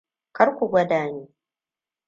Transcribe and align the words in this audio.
Kar 0.35 0.49
ku 0.57 0.65
gwada 0.71 1.01
ni. 1.13 1.23